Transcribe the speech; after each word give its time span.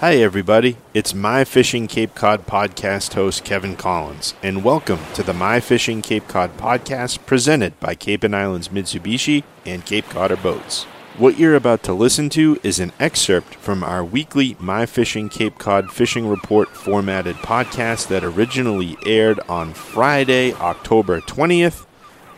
Hi, 0.00 0.16
everybody. 0.16 0.76
It's 0.92 1.14
My 1.14 1.42
Fishing 1.44 1.86
Cape 1.86 2.14
Cod 2.14 2.46
podcast 2.46 3.14
host 3.14 3.44
Kevin 3.44 3.76
Collins, 3.76 4.34
and 4.42 4.62
welcome 4.62 4.98
to 5.14 5.22
the 5.22 5.32
My 5.32 5.58
Fishing 5.58 6.02
Cape 6.02 6.28
Cod 6.28 6.54
podcast 6.58 7.24
presented 7.24 7.80
by 7.80 7.94
Cape 7.94 8.22
and 8.22 8.36
Islands 8.36 8.68
Mitsubishi 8.68 9.42
and 9.64 9.86
Cape 9.86 10.06
Codder 10.10 10.36
Boats. 10.36 10.84
What 11.16 11.38
you're 11.38 11.54
about 11.54 11.82
to 11.84 11.94
listen 11.94 12.28
to 12.30 12.60
is 12.62 12.78
an 12.78 12.92
excerpt 13.00 13.54
from 13.54 13.82
our 13.82 14.04
weekly 14.04 14.54
My 14.60 14.84
Fishing 14.84 15.30
Cape 15.30 15.56
Cod 15.58 15.90
Fishing 15.90 16.28
Report 16.28 16.68
formatted 16.68 17.36
podcast 17.36 18.08
that 18.08 18.22
originally 18.22 18.98
aired 19.06 19.40
on 19.48 19.72
Friday, 19.72 20.52
October 20.52 21.22
20th. 21.22 21.86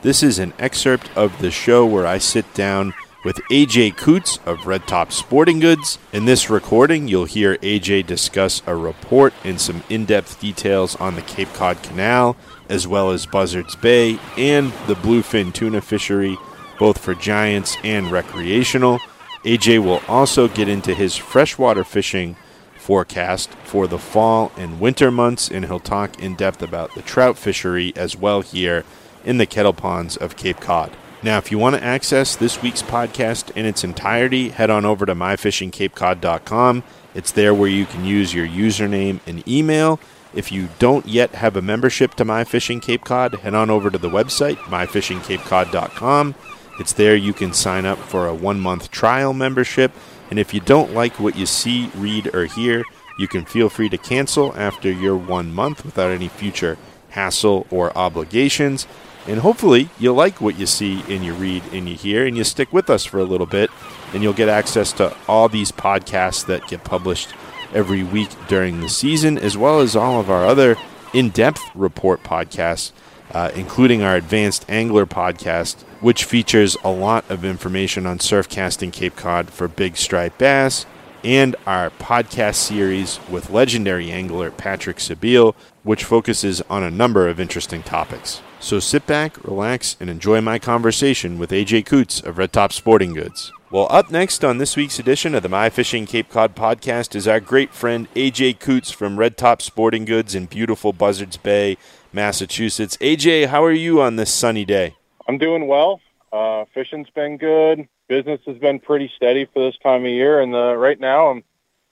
This 0.03 0.23
is 0.23 0.39
an 0.39 0.53
excerpt 0.61 1.11
of 1.17 1.37
the 1.41 1.51
show 1.51 1.85
where 1.85 2.07
I 2.07 2.19
sit 2.19 2.55
down 2.55 2.95
with 3.29 3.45
AJ 3.51 3.95
Coots 3.99 4.39
of 4.47 4.67
Red 4.67 4.89
Top 4.89 5.13
Sporting 5.13 5.61
Goods. 5.61 5.99
In 6.15 6.25
this 6.25 6.49
recording, 6.49 7.09
you'll 7.09 7.27
hear 7.27 7.59
AJ 7.59 8.07
discuss 8.07 8.63
a 8.67 8.75
report 8.75 9.35
and 9.45 9.61
some 9.61 9.85
in 9.91 10.07
depth 10.07 10.41
details 10.41 10.97
on 10.97 11.15
the 11.15 11.21
Cape 11.21 11.53
Cod 11.53 11.83
Canal, 11.83 12.39
as 12.71 12.89
well 12.89 13.11
as 13.11 13.27
Buzzards 13.27 13.77
Bay 13.77 14.19
and 14.39 14.73
the 14.87 14.95
bluefin 14.95 15.53
tuna 15.53 15.83
fishery, 15.83 16.39
both 16.79 16.97
for 16.97 17.15
giants 17.15 17.77
and 17.85 18.11
recreational. 18.11 18.99
AJ 19.45 19.85
will 19.85 20.01
also 20.09 20.49
get 20.49 20.67
into 20.67 20.95
his 20.95 21.15
freshwater 21.15 21.85
fishing 21.85 22.35
forecast 22.79 23.51
for 23.63 23.87
the 23.87 23.99
fall 23.99 24.53
and 24.57 24.81
winter 24.81 25.11
months, 25.11 25.51
and 25.51 25.67
he'll 25.67 25.81
talk 25.81 26.19
in 26.19 26.35
depth 26.35 26.63
about 26.63 26.95
the 26.95 27.03
trout 27.03 27.37
fishery 27.37 27.93
as 27.95 28.17
well 28.17 28.41
here 28.41 28.87
in 29.23 29.37
the 29.37 29.45
kettle 29.45 29.75
ponds 29.75 30.17
of 30.17 30.35
Cape 30.35 30.61
Cod. 30.61 30.97
Now, 31.21 31.39
if 31.39 31.51
you 31.51 31.59
want 31.59 31.75
to 31.75 31.83
access 31.83 32.37
this 32.37 32.63
week's 32.63 32.83
podcast 32.83 33.51
in 33.57 33.67
its 33.67 33.83
entirety, 33.83 34.51
head 34.51 34.71
on 34.71 34.85
over 34.85 35.05
to 35.05 35.15
myfishingcapecod.com. 35.15 36.85
It's 37.15 37.33
there 37.33 37.53
where 37.53 37.69
you 37.69 37.87
can 37.87 38.05
use 38.05 38.33
your 38.33 38.47
username 38.47 39.19
and 39.27 39.47
email. 39.49 39.99
If 40.33 40.53
you 40.53 40.69
don't 40.79 41.07
yet 41.09 41.35
have 41.35 41.57
a 41.57 41.63
membership 41.63 42.15
to 42.15 42.25
My 42.25 42.45
Fishing 42.45 42.81
Cape 42.81 43.05
Cod, 43.05 43.35
head 43.35 43.55
on 43.55 43.69
over 43.69 43.91
to 43.91 43.99
the 43.99 44.11
website, 44.11 44.57
myfishingcapecod.com. 44.57 46.35
It's 46.79 46.93
there 46.93 47.17
you 47.17 47.33
can 47.33 47.53
sign 47.53 47.85
up 47.85 47.99
for 47.99 48.29
a 48.29 48.35
one 48.35 48.61
month 48.61 48.93
trial 48.93 49.33
membership. 49.33 49.91
And 50.31 50.39
if 50.39 50.55
you 50.55 50.61
don't 50.61 50.95
like 50.95 51.19
what 51.19 51.37
you 51.37 51.47
see, 51.47 51.91
read, 51.97 52.33
or 52.33 52.45
hear, 52.45 52.85
you 53.19 53.27
can 53.27 53.45
feel 53.45 53.69
free 53.69 53.89
to 53.89 53.99
cancel 53.99 54.55
after 54.55 54.93
your 54.93 55.17
one 55.17 55.53
month 55.53 55.85
without 55.85 56.13
any 56.13 56.29
future 56.29 56.79
hassle 57.11 57.67
or 57.71 57.97
obligations. 57.99 58.87
And 59.29 59.41
hopefully, 59.41 59.91
you'll 59.99 60.15
like 60.15 60.41
what 60.41 60.59
you 60.59 60.65
see 60.65 61.03
and 61.07 61.23
you 61.23 61.35
read 61.35 61.63
and 61.71 61.87
you 61.87 61.95
hear, 61.95 62.27
and 62.27 62.35
you 62.35 62.45
stick 62.45 62.73
with 62.73 62.89
us 62.89 63.05
for 63.05 63.19
a 63.19 63.25
little 63.25 63.47
bit, 63.47 63.71
and 64.15 64.23
you'll 64.23 64.33
get 64.33 64.49
access 64.49 64.91
to 64.95 65.15
all 65.29 65.51
these 65.51 65.71
podcasts 65.71 66.47
that 66.47 66.67
get 66.67 66.83
published 66.83 67.35
every 67.75 68.03
week 68.03 68.31
during 68.49 68.81
the 68.81 68.89
season, 68.89 69.37
as 69.37 69.55
well 69.55 69.81
as 69.81 69.95
all 69.95 70.19
of 70.19 70.31
our 70.31 70.47
other 70.47 70.77
in 71.13 71.29
depth 71.29 71.61
report 71.75 72.23
podcasts, 72.23 72.93
uh, 73.33 73.51
including 73.55 74.01
our 74.01 74.17
Advanced 74.17 74.65
Angler 74.67 75.05
podcast, 75.05 75.83
which 76.01 76.25
features 76.25 76.79
a 76.83 76.91
lot 76.91 77.31
of 77.31 77.45
information 77.45 78.07
on 78.07 78.21
surf 78.21 78.49
casting 78.49 78.91
Cape 78.91 79.15
Cod 79.15 79.51
for 79.51 79.69
big 79.69 79.99
striped 79.99 80.39
bass, 80.39 80.87
and 81.23 81.55
our 81.67 81.91
podcast 81.91 82.55
series 82.55 83.21
with 83.29 83.51
legendary 83.51 84.11
angler 84.11 84.51
Patrick 84.51 84.97
Sebile, 84.97 85.55
which 85.83 86.05
focuses 86.05 86.63
on 86.71 86.83
a 86.83 86.91
number 86.91 87.29
of 87.29 87.39
interesting 87.39 87.83
topics. 87.83 88.41
So 88.61 88.81
sit 88.81 89.07
back, 89.07 89.43
relax, 89.45 89.97
and 90.01 90.11
enjoy 90.11 90.41
my 90.41 90.59
conversation 90.59 91.39
with 91.39 91.51
AJ 91.51 91.87
Coots 91.87 92.21
of 92.21 92.39
Red 92.39 92.53
Top 92.53 92.73
Sporting 92.73 93.15
Goods. 93.15 93.53
Well, 93.71 93.87
up 93.91 94.11
next 94.11 94.45
on 94.45 94.59
this 94.59 94.77
week's 94.77 94.99
edition 94.99 95.35
of 95.35 95.43
the 95.43 95.49
My 95.49 95.71
Fishing 95.71 96.07
Cape 96.07 96.29
Cod 96.29 96.57
podcast 96.57 97.15
is 97.15 97.29
our 97.29 97.39
great 97.39 97.73
friend 97.73 98.13
AJ 98.15 98.59
Coots 98.59 98.91
from 98.91 99.19
Red 99.19 99.37
Top 99.37 99.63
Sporting 99.63 100.05
Goods 100.05 100.35
in 100.35 100.47
beautiful 100.47 100.93
Buzzards 100.93 101.37
Bay, 101.37 101.77
Massachusetts. 102.13 102.97
AJ, 102.97 103.47
how 103.47 103.63
are 103.65 103.73
you 103.73 104.01
on 104.01 104.17
this 104.17 104.33
sunny 104.33 104.65
day? 104.65 104.97
I'm 105.29 105.39
doing 105.39 105.67
well. 105.69 106.01
Uh, 106.33 106.65
fishing's 106.75 107.11
been 107.11 107.37
good. 107.37 107.89
Business 108.09 108.41
has 108.47 108.59
been 108.59 108.81
pretty 108.81 109.11
steady 109.15 109.47
for 109.53 109.65
this 109.65 109.79
time 109.83 110.05
of 110.05 110.11
year, 110.11 110.41
and 110.41 110.55
uh, 110.55 110.75
right 110.75 110.99
now 110.99 111.29
I'm 111.29 111.45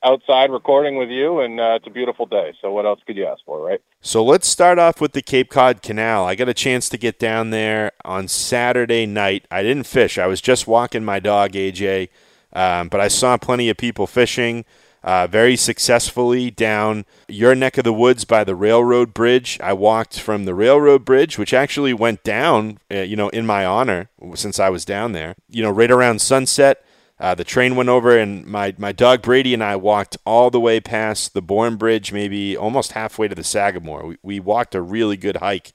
outside 0.07 0.53
recording 0.53 0.97
with 0.97 1.11
you, 1.11 1.41
and 1.41 1.59
uh, 1.59 1.75
it's 1.75 1.87
a 1.87 1.91
beautiful 1.91 2.27
day. 2.27 2.55
So 2.63 2.71
what 2.71 2.87
else 2.87 3.01
could 3.07 3.17
you 3.17 3.27
ask 3.27 3.45
for, 3.45 3.61
right? 3.61 3.81
So 4.01 4.25
let's 4.25 4.47
start 4.47 4.79
off 4.79 5.01
with 5.01 5.13
the 5.13 5.23
Cape 5.23 5.51
Cod 5.51 5.83
Canal. 5.83 6.25
I 6.25 6.37
got 6.37 6.49
a 6.49 6.55
chance 6.55 6.89
to 6.91 6.97
get 6.97 7.19
down 7.19 7.51
there 7.51 7.91
on 8.05 8.29
Saturday 8.29 9.05
night. 9.05 9.47
I 9.51 9.63
didn't 9.63 9.87
fish. 9.87 10.17
I 10.17 10.27
was 10.29 10.41
just 10.41 10.69
walking 10.69 11.05
my 11.05 11.19
dog, 11.19 11.53
AJ, 11.53 12.09
um, 12.53 12.89
but 12.89 13.01
I 13.01 13.09
saw 13.09 13.37
plenty 13.37 13.69
of 13.69 13.77
people 13.77 14.07
fishing. 14.07 14.65
Uh, 15.03 15.25
very 15.25 15.55
successfully 15.55 16.51
down 16.51 17.05
your 17.29 17.55
neck 17.55 17.79
of 17.79 17.85
the 17.85 17.93
woods 17.93 18.25
by 18.25 18.43
the 18.43 18.57
railroad 18.57 19.15
bridge. 19.15 19.57
I 19.63 19.73
walked 19.73 20.19
from 20.19 20.47
the 20.47 20.55
railroad 20.55 21.05
bridge, 21.05 21.39
which 21.39 21.55
actually 21.55 21.95
went 21.95 22.25
down, 22.25 22.79
uh, 22.91 23.03
you 23.03 23.15
know, 23.15 23.29
in 23.29 23.47
my 23.47 23.65
honor 23.65 24.11
since 24.35 24.59
I 24.59 24.69
was 24.69 24.85
down 24.85 25.13
there. 25.13 25.37
You 25.49 25.63
know, 25.63 25.71
right 25.71 25.93
around 25.93 26.21
sunset, 26.21 26.85
uh, 27.19 27.35
the 27.35 27.45
train 27.45 27.77
went 27.77 27.89
over, 27.89 28.17
and 28.17 28.47
my, 28.47 28.75
my 28.77 28.93
dog 28.93 29.23
Brady 29.23 29.55
and 29.55 29.65
I 29.65 29.77
walked 29.77 30.19
all 30.27 30.51
the 30.51 30.61
way 30.61 30.81
past 30.81 31.33
the 31.33 31.43
Bourne 31.43 31.77
Bridge, 31.77 32.13
maybe 32.13 32.57
almost 32.57 32.93
halfway 32.93 33.27
to 33.29 33.35
the 33.35 33.45
Sagamore. 33.45 34.07
We, 34.07 34.17
we 34.23 34.41
walked 34.41 34.75
a 34.75 34.83
really 34.83 35.17
good 35.17 35.37
hike 35.37 35.73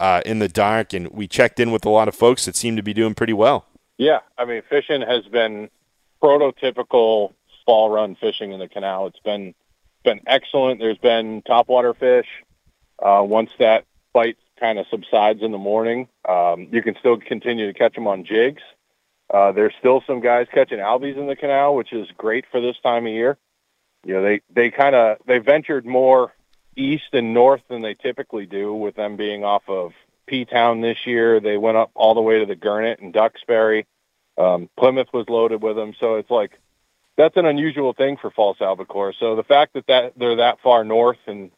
uh, 0.00 0.22
in 0.26 0.40
the 0.40 0.48
dark, 0.48 0.92
and 0.92 1.08
we 1.08 1.28
checked 1.28 1.60
in 1.60 1.70
with 1.70 1.84
a 1.84 1.90
lot 1.90 2.08
of 2.08 2.14
folks 2.14 2.44
that 2.46 2.56
seemed 2.56 2.76
to 2.76 2.82
be 2.82 2.92
doing 2.92 3.14
pretty 3.14 3.32
well. 3.32 3.66
Yeah, 3.98 4.20
I 4.36 4.46
mean, 4.46 4.62
fishing 4.68 5.02
has 5.02 5.26
been 5.26 5.70
prototypical 6.22 7.34
fall 7.66 7.90
run 7.90 8.16
fishing 8.16 8.52
in 8.52 8.58
the 8.58 8.68
canal. 8.68 9.06
It's 9.06 9.20
been 9.20 9.54
been 10.02 10.20
excellent. 10.26 10.80
There's 10.80 10.98
been 10.98 11.42
topwater 11.42 11.94
fish. 11.94 12.26
Uh, 12.98 13.22
once 13.24 13.50
that 13.58 13.84
bite 14.12 14.38
kind 14.58 14.78
of 14.78 14.86
subsides 14.90 15.42
in 15.42 15.52
the 15.52 15.58
morning, 15.58 16.08
um, 16.26 16.68
you 16.72 16.82
can 16.82 16.96
still 16.98 17.18
continue 17.18 17.66
to 17.70 17.78
catch 17.78 17.94
them 17.94 18.06
on 18.06 18.24
jigs. 18.24 18.62
Uh, 19.32 19.52
there's 19.52 19.74
still 19.78 20.02
some 20.06 20.20
guys 20.20 20.48
catching 20.52 20.78
albies 20.78 21.16
in 21.16 21.26
the 21.26 21.36
canal, 21.36 21.76
which 21.76 21.92
is 21.92 22.08
great 22.16 22.44
for 22.50 22.60
this 22.60 22.76
time 22.82 23.06
of 23.06 23.12
year. 23.12 23.38
You 24.04 24.14
know, 24.14 24.22
they 24.22 24.40
they 24.52 24.70
kind 24.70 24.94
of 24.94 25.18
they 25.26 25.38
ventured 25.38 25.86
more 25.86 26.34
east 26.76 27.12
and 27.12 27.32
north 27.32 27.62
than 27.68 27.82
they 27.82 27.94
typically 27.94 28.46
do, 28.46 28.74
with 28.74 28.96
them 28.96 29.16
being 29.16 29.44
off 29.44 29.62
of 29.68 29.92
P 30.26 30.44
Town 30.44 30.80
this 30.80 30.98
year. 31.06 31.38
They 31.38 31.56
went 31.56 31.76
up 31.76 31.90
all 31.94 32.14
the 32.14 32.22
way 32.22 32.40
to 32.40 32.46
the 32.46 32.56
Gurnet 32.56 33.00
and 33.00 33.12
Duxbury. 33.12 33.86
Um, 34.36 34.68
Plymouth 34.76 35.08
was 35.12 35.28
loaded 35.28 35.62
with 35.62 35.76
them, 35.76 35.94
so 36.00 36.16
it's 36.16 36.30
like 36.30 36.58
that's 37.16 37.36
an 37.36 37.46
unusual 37.46 37.92
thing 37.92 38.16
for 38.16 38.30
false 38.30 38.60
albacore. 38.60 39.12
So 39.12 39.36
the 39.36 39.44
fact 39.44 39.74
that 39.74 39.86
that 39.86 40.12
they're 40.16 40.36
that 40.36 40.60
far 40.62 40.82
north 40.82 41.18
and 41.26 41.50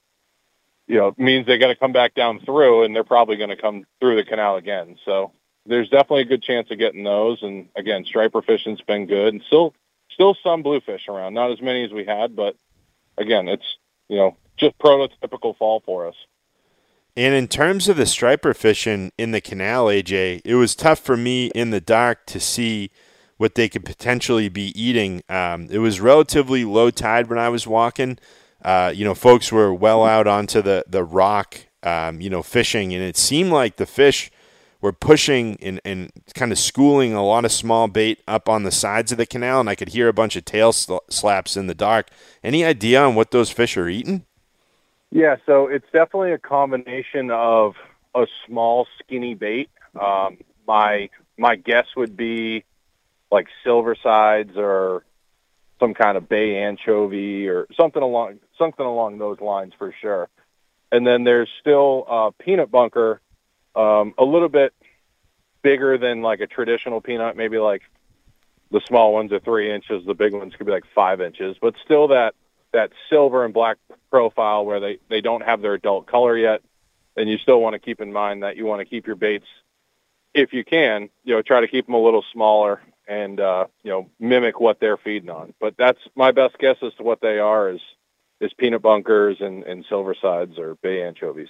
you 0.88 0.96
know 0.96 1.14
means 1.16 1.46
they're 1.46 1.58
going 1.58 1.74
to 1.74 1.78
come 1.78 1.92
back 1.92 2.14
down 2.14 2.40
through, 2.40 2.84
and 2.84 2.94
they're 2.94 3.04
probably 3.04 3.36
going 3.36 3.50
to 3.50 3.56
come 3.56 3.84
through 4.00 4.16
the 4.16 4.24
canal 4.24 4.56
again. 4.56 4.96
So 5.06 5.32
there's 5.66 5.88
definitely 5.88 6.22
a 6.22 6.26
good 6.26 6.42
chance 6.42 6.70
of 6.70 6.78
getting 6.78 7.04
those. 7.04 7.42
And 7.42 7.68
again, 7.76 8.04
striper 8.04 8.42
fishing's 8.42 8.80
been 8.80 9.06
good, 9.06 9.34
and 9.34 9.42
still 9.46 9.74
still 10.10 10.36
some 10.42 10.62
bluefish 10.62 11.08
around. 11.08 11.34
Not 11.34 11.52
as 11.52 11.60
many 11.60 11.84
as 11.84 11.92
we 11.92 12.04
had, 12.04 12.36
but 12.36 12.56
again, 13.16 13.48
it's 13.48 13.76
you 14.08 14.16
know 14.16 14.36
just 14.56 14.78
prototypical 14.78 15.56
fall 15.56 15.82
for 15.84 16.06
us. 16.06 16.16
And 17.16 17.34
in 17.34 17.46
terms 17.46 17.88
of 17.88 17.96
the 17.96 18.06
striper 18.06 18.54
fishing 18.54 19.12
in 19.18 19.32
the 19.32 19.40
canal, 19.40 19.86
AJ, 19.86 20.40
it 20.44 20.54
was 20.54 20.74
tough 20.74 20.98
for 20.98 21.16
me 21.16 21.48
in 21.48 21.70
the 21.70 21.80
dark 21.80 22.24
to 22.26 22.40
see 22.40 22.90
what 23.36 23.54
they 23.54 23.68
could 23.68 23.84
potentially 23.84 24.48
be 24.48 24.72
eating. 24.80 25.22
Um, 25.28 25.68
it 25.70 25.78
was 25.78 26.00
relatively 26.00 26.64
low 26.64 26.90
tide 26.90 27.28
when 27.28 27.38
I 27.38 27.50
was 27.50 27.66
walking. 27.66 28.18
Uh, 28.64 28.92
you 28.94 29.04
know, 29.04 29.14
folks 29.14 29.52
were 29.52 29.74
well 29.74 30.04
out 30.04 30.26
onto 30.26 30.62
the 30.62 30.84
the 30.86 31.04
rock, 31.04 31.66
um, 31.82 32.20
you 32.20 32.30
know, 32.30 32.42
fishing, 32.42 32.94
and 32.94 33.02
it 33.02 33.16
seemed 33.16 33.50
like 33.50 33.76
the 33.76 33.86
fish 33.86 34.30
were 34.82 34.92
pushing 34.92 35.56
and, 35.62 35.80
and 35.84 36.10
kind 36.34 36.52
of 36.52 36.58
schooling 36.58 37.14
a 37.14 37.24
lot 37.24 37.46
of 37.46 37.52
small 37.52 37.88
bait 37.88 38.20
up 38.28 38.48
on 38.48 38.64
the 38.64 38.72
sides 38.72 39.12
of 39.12 39.16
the 39.16 39.24
canal, 39.24 39.60
and 39.60 39.70
I 39.70 39.74
could 39.74 39.90
hear 39.90 40.08
a 40.08 40.12
bunch 40.12 40.36
of 40.36 40.44
tail 40.44 40.72
sl- 40.72 40.98
slaps 41.08 41.56
in 41.56 41.68
the 41.68 41.74
dark. 41.74 42.08
Any 42.44 42.64
idea 42.64 43.00
on 43.02 43.14
what 43.14 43.30
those 43.30 43.50
fish 43.50 43.76
are 43.78 43.88
eating? 43.88 44.26
Yeah, 45.10 45.36
so 45.46 45.68
it's 45.68 45.86
definitely 45.92 46.32
a 46.32 46.38
combination 46.38 47.30
of 47.30 47.74
a 48.14 48.26
small, 48.46 48.86
skinny 48.98 49.34
bait. 49.34 49.70
Um, 49.98 50.38
my 50.66 51.08
my 51.38 51.56
guess 51.56 51.86
would 51.96 52.16
be 52.16 52.64
like 53.30 53.46
silver 53.64 53.96
sides 54.02 54.52
or 54.56 55.04
some 55.80 55.94
kind 55.94 56.16
of 56.16 56.28
bay 56.28 56.58
anchovy 56.58 57.48
or 57.48 57.66
something 57.76 58.02
along 58.02 58.38
something 58.58 58.84
along 58.84 59.18
those 59.18 59.40
lines 59.40 59.72
for 59.78 59.94
sure. 60.00 60.28
And 60.90 61.06
then 61.06 61.24
there's 61.24 61.48
still 61.60 62.04
uh, 62.08 62.30
peanut 62.38 62.70
bunker 62.70 63.21
um, 63.74 64.14
a 64.18 64.24
little 64.24 64.48
bit 64.48 64.72
bigger 65.62 65.98
than 65.98 66.22
like 66.22 66.40
a 66.40 66.46
traditional 66.46 67.00
peanut, 67.00 67.36
maybe 67.36 67.58
like 67.58 67.82
the 68.70 68.80
small 68.86 69.12
ones 69.12 69.32
are 69.32 69.40
three 69.40 69.72
inches, 69.72 70.04
the 70.06 70.14
big 70.14 70.32
ones 70.32 70.54
could 70.56 70.66
be 70.66 70.72
like 70.72 70.84
five 70.94 71.20
inches, 71.20 71.56
but 71.60 71.74
still 71.84 72.08
that 72.08 72.34
that 72.72 72.90
silver 73.10 73.44
and 73.44 73.52
black 73.52 73.76
profile 74.10 74.64
where 74.64 74.80
they 74.80 74.98
they 75.08 75.20
don't 75.20 75.42
have 75.42 75.60
their 75.60 75.74
adult 75.74 76.06
color 76.06 76.36
yet, 76.36 76.62
and 77.16 77.28
you 77.28 77.38
still 77.38 77.60
want 77.60 77.74
to 77.74 77.78
keep 77.78 78.00
in 78.00 78.12
mind 78.12 78.42
that 78.42 78.56
you 78.56 78.64
want 78.66 78.80
to 78.80 78.84
keep 78.84 79.06
your 79.06 79.16
baits 79.16 79.46
if 80.34 80.52
you 80.52 80.64
can, 80.64 81.10
you 81.24 81.34
know, 81.34 81.42
try 81.42 81.60
to 81.60 81.68
keep 81.68 81.86
them 81.86 81.94
a 81.94 82.02
little 82.02 82.24
smaller 82.32 82.80
and 83.06 83.40
uh, 83.40 83.66
you 83.82 83.90
know 83.90 84.10
mimic 84.18 84.60
what 84.60 84.80
they're 84.80 84.96
feeding 84.96 85.30
on. 85.30 85.54
But 85.60 85.74
that's 85.76 85.98
my 86.14 86.32
best 86.32 86.58
guess 86.58 86.76
as 86.82 86.94
to 86.94 87.02
what 87.02 87.20
they 87.20 87.38
are 87.38 87.70
is 87.70 87.80
is 88.40 88.52
peanut 88.54 88.82
bunkers 88.82 89.36
and, 89.40 89.62
and 89.64 89.84
silver 89.88 90.14
sides 90.20 90.58
or 90.58 90.74
bay 90.76 91.02
anchovies. 91.02 91.48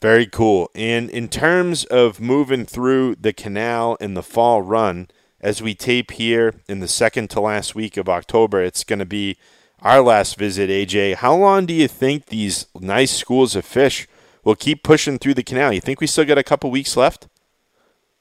Very 0.00 0.26
cool. 0.26 0.70
And 0.74 1.10
in 1.10 1.28
terms 1.28 1.84
of 1.84 2.20
moving 2.20 2.64
through 2.64 3.16
the 3.16 3.32
canal 3.32 3.96
in 3.96 4.14
the 4.14 4.22
fall 4.22 4.62
run, 4.62 5.08
as 5.40 5.60
we 5.60 5.74
tape 5.74 6.12
here 6.12 6.54
in 6.68 6.80
the 6.80 6.88
second 6.88 7.30
to 7.30 7.40
last 7.40 7.74
week 7.74 7.96
of 7.96 8.08
October, 8.08 8.62
it's 8.62 8.84
going 8.84 9.00
to 9.00 9.06
be 9.06 9.36
our 9.82 10.00
last 10.00 10.36
visit, 10.36 10.70
AJ. 10.70 11.16
How 11.16 11.34
long 11.34 11.66
do 11.66 11.74
you 11.74 11.88
think 11.88 12.26
these 12.26 12.66
nice 12.78 13.16
schools 13.16 13.56
of 13.56 13.64
fish 13.64 14.06
will 14.44 14.56
keep 14.56 14.82
pushing 14.82 15.18
through 15.18 15.34
the 15.34 15.42
canal? 15.42 15.72
You 15.72 15.80
think 15.80 16.00
we 16.00 16.06
still 16.06 16.24
got 16.24 16.38
a 16.38 16.42
couple 16.42 16.70
weeks 16.70 16.96
left? 16.96 17.28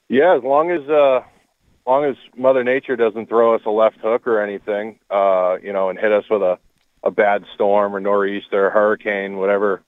Yeah, 0.10 0.36
as 0.38 0.44
long 0.44 0.72
as 0.72 0.88
uh, 0.90 1.18
as 1.18 1.86
long 1.86 2.06
as 2.06 2.16
Mother 2.36 2.64
Nature 2.64 2.96
doesn't 2.96 3.28
throw 3.28 3.56
us 3.56 3.62
a 3.66 3.72
left 3.72 3.98
hook 4.02 4.28
or 4.28 4.42
anything, 4.42 5.00
uh, 5.10 5.58
you 5.62 5.74
know, 5.74 5.90
and 5.90 6.00
hit 6.00 6.12
us 6.12 6.24
with 6.30 6.42
a 6.42 6.60
a 7.04 7.12
bad 7.12 7.44
storm 7.54 7.96
or 7.96 8.00
nor'easter, 8.00 8.70
hurricane, 8.70 9.38
whatever 9.38 9.84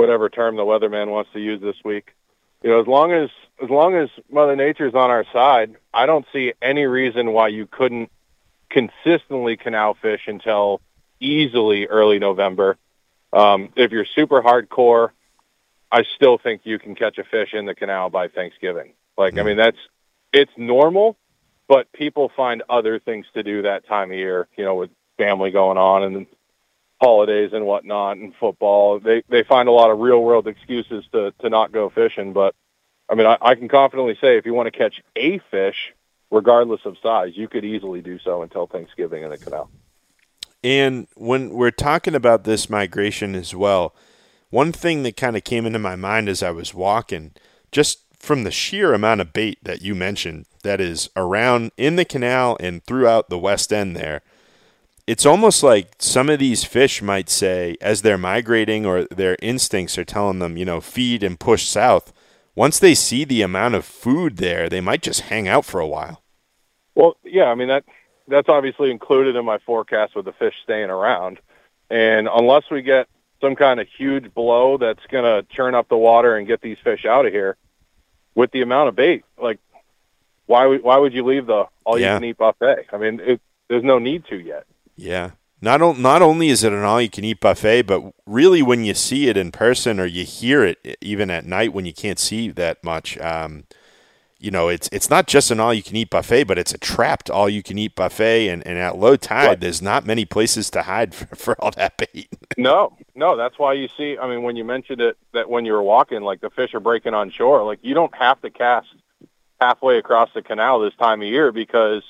whatever 0.00 0.28
term 0.28 0.56
the 0.56 0.62
weatherman 0.62 1.08
wants 1.10 1.30
to 1.34 1.40
use 1.40 1.60
this 1.60 1.76
week. 1.84 2.14
You 2.62 2.70
know, 2.70 2.80
as 2.80 2.86
long 2.86 3.12
as 3.12 3.30
as 3.62 3.70
long 3.70 3.94
as 3.94 4.08
Mother 4.30 4.56
Nature's 4.56 4.94
on 4.94 5.10
our 5.10 5.24
side, 5.32 5.76
I 5.92 6.06
don't 6.06 6.26
see 6.32 6.54
any 6.62 6.84
reason 6.84 7.32
why 7.32 7.48
you 7.48 7.66
couldn't 7.66 8.10
consistently 8.70 9.56
canal 9.56 9.94
fish 10.00 10.22
until 10.26 10.80
easily 11.20 11.86
early 11.86 12.18
November. 12.18 12.78
Um, 13.32 13.70
if 13.76 13.92
you're 13.92 14.06
super 14.14 14.42
hardcore, 14.42 15.10
I 15.92 16.04
still 16.16 16.38
think 16.38 16.62
you 16.64 16.78
can 16.78 16.94
catch 16.94 17.18
a 17.18 17.24
fish 17.24 17.52
in 17.52 17.66
the 17.66 17.74
canal 17.74 18.08
by 18.10 18.28
Thanksgiving. 18.28 18.94
Like, 19.18 19.38
I 19.38 19.42
mean, 19.42 19.56
that's 19.56 19.78
it's 20.32 20.52
normal, 20.56 21.16
but 21.68 21.92
people 21.92 22.30
find 22.34 22.62
other 22.68 22.98
things 22.98 23.26
to 23.34 23.42
do 23.42 23.62
that 23.62 23.86
time 23.86 24.10
of 24.10 24.16
year. 24.16 24.48
You 24.56 24.64
know, 24.64 24.76
with 24.76 24.90
family 25.18 25.50
going 25.50 25.76
on 25.78 26.02
and 26.02 26.26
holidays 27.00 27.50
and 27.52 27.66
whatnot 27.66 28.18
and 28.18 28.34
football. 28.38 29.00
They 29.00 29.22
they 29.28 29.42
find 29.42 29.68
a 29.68 29.72
lot 29.72 29.90
of 29.90 29.98
real 29.98 30.22
world 30.22 30.46
excuses 30.46 31.04
to 31.12 31.32
to 31.40 31.48
not 31.48 31.72
go 31.72 31.90
fishing. 31.90 32.32
But 32.32 32.54
I 33.08 33.14
mean, 33.14 33.26
I, 33.26 33.38
I 33.40 33.54
can 33.54 33.68
confidently 33.68 34.16
say 34.20 34.36
if 34.36 34.46
you 34.46 34.54
want 34.54 34.72
to 34.72 34.78
catch 34.78 35.00
a 35.16 35.38
fish, 35.50 35.94
regardless 36.30 36.80
of 36.84 36.96
size, 37.02 37.32
you 37.34 37.48
could 37.48 37.64
easily 37.64 38.00
do 38.00 38.18
so 38.18 38.42
until 38.42 38.66
Thanksgiving 38.66 39.22
in 39.22 39.30
the 39.30 39.38
canal. 39.38 39.70
And 40.62 41.08
when 41.14 41.50
we're 41.50 41.70
talking 41.70 42.14
about 42.14 42.44
this 42.44 42.68
migration 42.68 43.34
as 43.34 43.54
well, 43.54 43.94
one 44.50 44.72
thing 44.72 45.02
that 45.04 45.16
kind 45.16 45.36
of 45.36 45.44
came 45.44 45.64
into 45.64 45.78
my 45.78 45.96
mind 45.96 46.28
as 46.28 46.42
I 46.42 46.50
was 46.50 46.74
walking, 46.74 47.32
just 47.72 48.04
from 48.18 48.44
the 48.44 48.50
sheer 48.50 48.92
amount 48.92 49.22
of 49.22 49.32
bait 49.32 49.58
that 49.62 49.80
you 49.80 49.94
mentioned 49.94 50.44
that 50.62 50.80
is 50.80 51.08
around 51.16 51.72
in 51.78 51.96
the 51.96 52.04
canal 52.04 52.58
and 52.60 52.84
throughout 52.84 53.30
the 53.30 53.38
west 53.38 53.72
end 53.72 53.96
there 53.96 54.20
it's 55.10 55.26
almost 55.26 55.64
like 55.64 55.96
some 55.98 56.30
of 56.30 56.38
these 56.38 56.62
fish 56.62 57.02
might 57.02 57.28
say, 57.28 57.76
as 57.80 58.02
they're 58.02 58.16
migrating 58.16 58.86
or 58.86 59.06
their 59.06 59.36
instincts 59.42 59.98
are 59.98 60.04
telling 60.04 60.38
them, 60.38 60.56
you 60.56 60.64
know, 60.64 60.80
feed 60.80 61.24
and 61.24 61.40
push 61.40 61.66
south, 61.66 62.12
once 62.54 62.78
they 62.78 62.94
see 62.94 63.24
the 63.24 63.42
amount 63.42 63.74
of 63.74 63.84
food 63.84 64.36
there, 64.36 64.68
they 64.68 64.80
might 64.80 65.02
just 65.02 65.22
hang 65.22 65.48
out 65.48 65.64
for 65.64 65.80
a 65.80 65.86
while. 65.86 66.22
Well, 66.94 67.16
yeah, 67.24 67.46
I 67.46 67.56
mean 67.56 67.66
that 67.66 67.82
that's 68.28 68.48
obviously 68.48 68.92
included 68.92 69.34
in 69.34 69.44
my 69.44 69.58
forecast 69.58 70.14
with 70.14 70.26
the 70.26 70.32
fish 70.32 70.54
staying 70.62 70.90
around. 70.90 71.40
And 71.90 72.28
unless 72.32 72.70
we 72.70 72.80
get 72.80 73.08
some 73.40 73.56
kind 73.56 73.80
of 73.80 73.88
huge 73.88 74.32
blow 74.32 74.78
that's 74.78 75.04
going 75.10 75.24
to 75.24 75.44
churn 75.52 75.74
up 75.74 75.88
the 75.88 75.96
water 75.96 76.36
and 76.36 76.46
get 76.46 76.60
these 76.60 76.78
fish 76.84 77.04
out 77.04 77.26
of 77.26 77.32
here, 77.32 77.56
with 78.36 78.52
the 78.52 78.62
amount 78.62 78.90
of 78.90 78.94
bait, 78.94 79.24
like 79.42 79.58
why 80.46 80.66
would 80.66 80.84
why 80.84 80.98
would 80.98 81.14
you 81.14 81.24
leave 81.24 81.46
the 81.46 81.64
all 81.84 81.98
you 81.98 82.04
can 82.04 82.22
eat 82.22 82.38
buffet? 82.38 82.86
I 82.92 82.96
mean, 82.96 83.18
it, 83.18 83.40
there's 83.68 83.82
no 83.82 83.98
need 83.98 84.26
to 84.26 84.38
yet. 84.38 84.66
Yeah. 85.00 85.30
Not, 85.62 85.82
o- 85.82 85.92
not 85.92 86.22
only 86.22 86.48
is 86.48 86.64
it 86.64 86.72
an 86.72 86.84
all 86.84 87.00
you 87.00 87.10
can 87.10 87.24
eat 87.24 87.40
buffet, 87.40 87.82
but 87.82 88.14
really 88.26 88.62
when 88.62 88.84
you 88.84 88.94
see 88.94 89.28
it 89.28 89.36
in 89.36 89.52
person 89.52 90.00
or 90.00 90.06
you 90.06 90.24
hear 90.24 90.64
it 90.64 90.98
even 91.00 91.30
at 91.30 91.44
night 91.44 91.72
when 91.72 91.84
you 91.84 91.92
can't 91.92 92.18
see 92.18 92.50
that 92.50 92.82
much, 92.82 93.18
um, 93.18 93.64
you 94.38 94.50
know, 94.50 94.68
it's 94.68 94.88
it's 94.90 95.10
not 95.10 95.26
just 95.26 95.50
an 95.50 95.60
all 95.60 95.74
you 95.74 95.82
can 95.82 95.96
eat 95.96 96.08
buffet, 96.08 96.44
but 96.44 96.58
it's 96.58 96.72
a 96.72 96.78
trapped 96.78 97.28
all 97.28 97.46
you 97.46 97.62
can 97.62 97.76
eat 97.76 97.94
buffet. 97.94 98.48
And, 98.48 98.66
and 98.66 98.78
at 98.78 98.96
low 98.96 99.16
tide, 99.16 99.46
right. 99.46 99.60
there's 99.60 99.82
not 99.82 100.06
many 100.06 100.24
places 100.24 100.70
to 100.70 100.82
hide 100.82 101.14
for, 101.14 101.36
for 101.36 101.62
all 101.62 101.70
that 101.72 101.98
bait. 101.98 102.28
no, 102.56 102.96
no, 103.14 103.36
that's 103.36 103.58
why 103.58 103.74
you 103.74 103.88
see. 103.98 104.16
I 104.18 104.26
mean, 104.28 104.42
when 104.42 104.56
you 104.56 104.64
mentioned 104.64 105.02
it, 105.02 105.18
that 105.34 105.50
when 105.50 105.66
you 105.66 105.74
were 105.74 105.82
walking, 105.82 106.22
like 106.22 106.40
the 106.40 106.48
fish 106.50 106.72
are 106.72 106.80
breaking 106.80 107.12
on 107.12 107.30
shore, 107.30 107.64
like 107.64 107.80
you 107.82 107.92
don't 107.92 108.14
have 108.14 108.40
to 108.40 108.50
cast 108.50 108.88
halfway 109.60 109.98
across 109.98 110.30
the 110.34 110.40
canal 110.40 110.80
this 110.80 110.94
time 110.94 111.20
of 111.20 111.28
year 111.28 111.52
because 111.52 112.02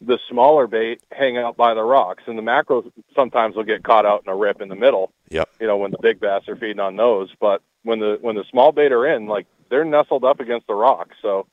the 0.00 0.18
smaller 0.28 0.66
bait 0.66 1.00
hang 1.10 1.38
out 1.38 1.56
by 1.56 1.74
the 1.74 1.82
rocks, 1.82 2.24
and 2.26 2.36
the 2.36 2.42
macros 2.42 2.90
sometimes 3.14 3.56
will 3.56 3.64
get 3.64 3.82
caught 3.82 4.06
out 4.06 4.22
in 4.26 4.32
a 4.32 4.36
rip 4.36 4.60
in 4.60 4.68
the 4.68 4.76
middle. 4.76 5.12
Yep. 5.30 5.48
You 5.60 5.66
know 5.66 5.76
when 5.76 5.90
the 5.90 5.98
big 6.00 6.20
bass 6.20 6.42
are 6.48 6.56
feeding 6.56 6.80
on 6.80 6.96
those, 6.96 7.30
but 7.40 7.62
when 7.82 8.00
the 8.00 8.18
when 8.20 8.36
the 8.36 8.44
small 8.50 8.72
bait 8.72 8.92
are 8.92 9.06
in, 9.06 9.26
like 9.26 9.46
they're 9.70 9.84
nestled 9.84 10.24
up 10.24 10.40
against 10.40 10.66
the 10.66 10.74
rocks, 10.74 11.16
so 11.22 11.46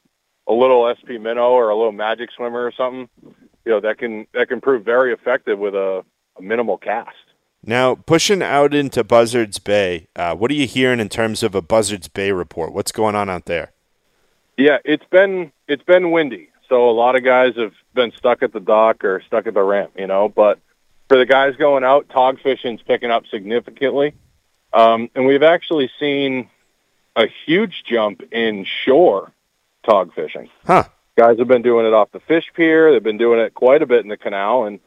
a 0.47 0.53
little 0.53 0.91
SP 0.91 1.15
minnow 1.19 1.51
or 1.51 1.69
a 1.69 1.75
little 1.75 1.91
magic 1.91 2.29
swimmer 2.35 2.65
or 2.65 2.71
something, 2.71 3.07
you 3.65 3.71
know 3.71 3.79
that 3.79 3.97
can 3.97 4.27
that 4.33 4.49
can 4.49 4.59
prove 4.59 4.83
very 4.83 5.13
effective 5.13 5.57
with 5.57 5.75
a, 5.75 6.03
a 6.37 6.41
minimal 6.41 6.77
cast. 6.77 7.15
Now, 7.65 7.95
pushing 7.95 8.41
out 8.41 8.73
into 8.73 9.05
Buzzards 9.05 9.57
Bay, 9.57 10.07
uh, 10.17 10.35
what 10.35 10.51
are 10.51 10.55
you 10.55 10.67
hearing 10.67 10.99
in 10.99 11.07
terms 11.07 11.43
of 11.43 11.55
a 11.55 11.61
Buzzards 11.61 12.09
Bay 12.09 12.33
report? 12.33 12.73
What's 12.73 12.91
going 12.91 13.15
on 13.15 13.29
out 13.29 13.45
there? 13.45 13.71
Yeah, 14.57 14.79
it's 14.83 15.05
been 15.09 15.51
it's 15.67 15.83
been 15.83 16.11
windy. 16.11 16.49
So 16.67 16.89
a 16.89 16.91
lot 16.91 17.15
of 17.15 17.23
guys 17.23 17.55
have 17.55 17.73
been 17.93 18.11
stuck 18.17 18.43
at 18.43 18.53
the 18.53 18.59
dock 18.59 19.03
or 19.03 19.21
stuck 19.27 19.47
at 19.47 19.53
the 19.53 19.63
ramp, 19.63 19.91
you 19.97 20.07
know. 20.07 20.29
But 20.29 20.59
for 21.07 21.17
the 21.17 21.25
guys 21.25 21.55
going 21.55 21.83
out, 21.83 22.09
tog 22.09 22.41
fishing's 22.41 22.81
picking 22.81 23.11
up 23.11 23.23
significantly, 23.27 24.13
um, 24.73 25.09
and 25.15 25.25
we've 25.25 25.43
actually 25.43 25.89
seen 25.99 26.49
a 27.15 27.27
huge 27.45 27.83
jump 27.85 28.21
in 28.31 28.65
shore 28.65 29.31
tog 29.85 30.13
fishing. 30.13 30.49
Huh. 30.65 30.85
Guys 31.15 31.37
have 31.37 31.47
been 31.47 31.61
doing 31.61 31.85
it 31.85 31.93
off 31.93 32.11
the 32.11 32.19
fish 32.21 32.45
pier. 32.55 32.91
They've 32.91 33.03
been 33.03 33.19
doing 33.19 33.39
it 33.39 33.53
quite 33.53 33.83
a 33.83 33.85
bit 33.85 34.03
in 34.03 34.09
the 34.09 34.17
canal, 34.17 34.65
and 34.65 34.79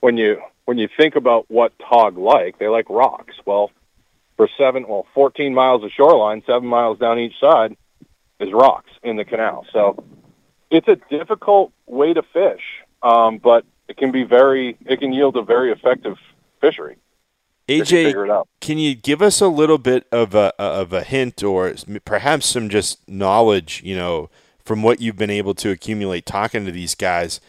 when 0.00 0.16
you 0.16 0.42
when 0.64 0.78
you 0.78 0.88
think 0.96 1.16
about 1.16 1.46
what 1.48 1.72
tog 1.78 2.16
like, 2.16 2.58
they 2.58 2.68
like 2.68 2.88
rocks. 2.90 3.34
Well, 3.44 3.70
for 4.36 4.48
seven, 4.56 4.86
well, 4.88 5.06
14 5.14 5.52
miles 5.52 5.84
of 5.84 5.90
shoreline, 5.90 6.42
seven 6.46 6.68
miles 6.68 6.98
down 6.98 7.18
each 7.18 7.38
side 7.38 7.76
is 8.38 8.52
rocks 8.52 8.90
in 9.02 9.16
the 9.16 9.24
canal. 9.24 9.66
So 9.72 10.02
it's 10.70 10.88
a 10.88 10.96
difficult 11.10 11.72
way 11.86 12.14
to 12.14 12.22
fish, 12.22 12.62
um, 13.02 13.38
but 13.38 13.64
it 13.88 13.96
can 13.96 14.12
be 14.12 14.22
very. 14.22 14.76
It 14.86 15.00
can 15.00 15.12
yield 15.12 15.36
a 15.36 15.42
very 15.42 15.72
effective 15.72 16.16
fishery. 16.60 16.96
AJ, 17.68 18.44
can 18.60 18.78
you 18.78 18.94
give 18.94 19.22
us 19.22 19.40
a 19.40 19.48
little 19.48 19.78
bit 19.78 20.06
of 20.10 20.34
a 20.34 20.52
of 20.60 20.92
a 20.92 21.02
hint, 21.02 21.42
or 21.42 21.74
perhaps 22.04 22.46
some 22.46 22.68
just 22.68 23.06
knowledge? 23.08 23.82
You 23.84 23.96
know, 23.96 24.30
from 24.64 24.82
what 24.82 25.00
you've 25.00 25.16
been 25.16 25.30
able 25.30 25.54
to 25.54 25.70
accumulate 25.70 26.26
talking 26.26 26.64
to 26.66 26.72
these 26.72 26.94
guys, 26.94 27.40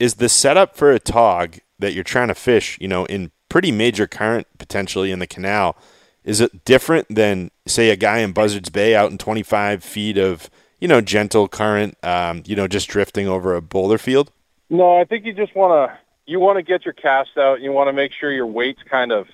is 0.00 0.14
the 0.14 0.28
setup 0.28 0.76
for 0.76 0.92
a 0.92 0.98
tog 0.98 1.58
that 1.78 1.92
you're 1.92 2.04
trying 2.04 2.28
to 2.28 2.34
fish? 2.34 2.78
You 2.80 2.88
know, 2.88 3.04
in 3.06 3.30
pretty 3.48 3.72
major 3.72 4.06
current 4.06 4.46
potentially 4.58 5.10
in 5.10 5.18
the 5.18 5.26
canal. 5.26 5.76
Is 6.24 6.40
it 6.40 6.64
different 6.64 7.06
than 7.08 7.50
say 7.66 7.90
a 7.90 7.96
guy 7.96 8.18
in 8.18 8.32
Buzzards 8.32 8.68
Bay 8.68 8.94
out 8.94 9.10
in 9.10 9.16
25 9.16 9.82
feet 9.82 10.18
of 10.18 10.50
you 10.80 10.88
know, 10.88 11.00
gentle 11.00 11.48
current, 11.48 11.96
um, 12.02 12.42
you 12.46 12.56
know, 12.56 12.68
just 12.68 12.88
drifting 12.88 13.28
over 13.28 13.54
a 13.54 13.60
boulder 13.62 13.98
field? 13.98 14.30
No, 14.70 14.98
I 14.98 15.04
think 15.04 15.24
you 15.24 15.32
just 15.32 15.54
want 15.54 15.90
to 15.90 15.98
you 16.26 16.40
want 16.40 16.58
to 16.58 16.62
get 16.62 16.84
your 16.84 16.94
cast 16.94 17.38
out. 17.38 17.60
You 17.60 17.72
want 17.72 17.88
to 17.88 17.92
make 17.92 18.12
sure 18.12 18.30
your 18.30 18.46
weight's 18.46 18.82
kind 18.82 19.12
of 19.12 19.26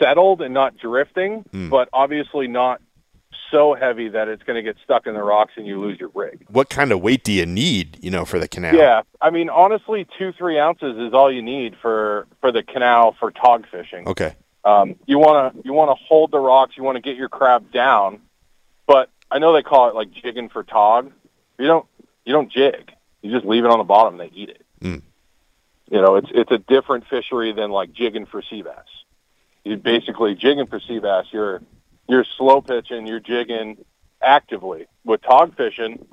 settled 0.00 0.42
and 0.42 0.52
not 0.52 0.76
drifting, 0.76 1.44
mm. 1.52 1.70
but 1.70 1.88
obviously 1.92 2.48
not 2.48 2.80
so 3.50 3.74
heavy 3.74 4.08
that 4.08 4.28
it's 4.28 4.42
going 4.42 4.56
to 4.56 4.62
get 4.62 4.76
stuck 4.82 5.06
in 5.06 5.14
the 5.14 5.22
rocks 5.22 5.52
and 5.56 5.66
you 5.66 5.80
lose 5.80 5.98
your 5.98 6.10
rig. 6.14 6.44
What 6.48 6.70
kind 6.70 6.92
of 6.92 7.00
weight 7.00 7.24
do 7.24 7.32
you 7.32 7.46
need, 7.46 7.98
you 8.02 8.10
know, 8.10 8.24
for 8.24 8.38
the 8.38 8.48
canal? 8.48 8.74
Yeah, 8.74 9.02
I 9.20 9.30
mean, 9.30 9.48
honestly, 9.48 10.06
two 10.18 10.32
three 10.32 10.58
ounces 10.58 10.96
is 10.98 11.12
all 11.12 11.30
you 11.30 11.42
need 11.42 11.76
for 11.80 12.26
for 12.40 12.52
the 12.52 12.62
canal 12.62 13.16
for 13.18 13.30
tog 13.30 13.66
fishing. 13.70 14.08
Okay. 14.08 14.34
Um, 14.64 14.96
you 15.06 15.18
want 15.18 15.54
to 15.54 15.62
you 15.64 15.72
want 15.72 15.96
to 15.96 16.04
hold 16.04 16.30
the 16.30 16.38
rocks. 16.38 16.76
You 16.76 16.82
want 16.82 16.96
to 16.96 17.02
get 17.02 17.16
your 17.16 17.28
crab 17.28 17.72
down, 17.72 18.20
but 18.86 19.10
I 19.30 19.38
know 19.38 19.52
they 19.52 19.62
call 19.62 19.88
it 19.88 19.94
like 19.94 20.10
jigging 20.10 20.48
for 20.48 20.62
tog. 20.62 21.12
You 21.58 21.66
don't 21.66 21.86
you 22.24 22.32
don't 22.32 22.50
jig. 22.50 22.92
You 23.22 23.30
just 23.30 23.44
leave 23.44 23.64
it 23.64 23.70
on 23.70 23.78
the 23.78 23.84
bottom. 23.84 24.16
They 24.16 24.30
eat 24.34 24.50
it. 24.50 24.62
Mm. 24.80 25.02
You 25.90 26.00
know, 26.00 26.16
it's 26.16 26.28
it's 26.32 26.50
a 26.50 26.58
different 26.58 27.06
fishery 27.08 27.52
than 27.52 27.70
like 27.70 27.92
jigging 27.92 28.26
for 28.26 28.42
sea 28.42 28.62
bass. 28.62 28.86
You 29.64 29.76
basically 29.76 30.34
jigging 30.34 30.66
for 30.66 30.80
sea 30.80 30.98
bass. 30.98 31.26
You're 31.32 31.62
you're 32.08 32.24
slow 32.36 32.60
pitching. 32.60 33.06
You're 33.06 33.20
jigging 33.20 33.84
actively. 34.22 34.86
With 35.04 35.22
tog 35.22 35.56
fishing, 35.56 36.06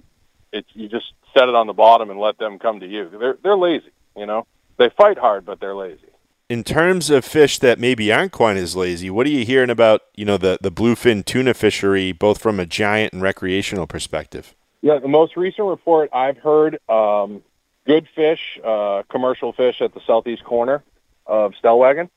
it's 0.51 0.69
you 0.73 0.89
just 0.89 1.13
set 1.33 1.49
it 1.49 1.55
on 1.55 1.67
the 1.67 1.73
bottom 1.73 2.09
and 2.09 2.19
let 2.19 2.37
them 2.37 2.59
come 2.59 2.79
to 2.81 2.87
you. 2.87 3.09
They're 3.09 3.37
they're 3.41 3.57
lazy. 3.57 3.91
You 4.15 4.25
know, 4.25 4.47
they 4.77 4.89
fight 4.89 5.17
hard, 5.17 5.45
but 5.45 5.59
they're 5.59 5.75
lazy 5.75 6.06
in 6.49 6.63
terms 6.63 7.09
of 7.09 7.25
fish 7.25 7.59
that 7.59 7.79
maybe 7.79 8.11
aren't 8.11 8.31
quite 8.31 8.57
as 8.57 8.75
lazy, 8.75 9.09
what 9.09 9.27
are 9.27 9.31
you 9.31 9.45
hearing 9.45 9.69
about, 9.69 10.01
you 10.15 10.25
know, 10.25 10.37
the, 10.37 10.57
the 10.61 10.71
bluefin 10.71 11.23
tuna 11.25 11.53
fishery, 11.53 12.11
both 12.11 12.39
from 12.39 12.59
a 12.59 12.65
giant 12.65 13.13
and 13.13 13.21
recreational 13.21 13.87
perspective? 13.87 14.55
Yeah, 14.81 14.99
the 14.99 15.07
most 15.07 15.35
recent 15.35 15.67
report 15.67 16.09
I've 16.13 16.37
heard, 16.37 16.79
um, 16.87 17.43
good 17.85 18.07
fish, 18.15 18.59
uh, 18.63 19.03
commercial 19.09 19.51
fish 19.51 19.81
at 19.81 19.93
the 19.93 20.01
southeast 20.07 20.43
corner 20.43 20.83
of 21.25 21.53
Stellwagen. 21.61 22.09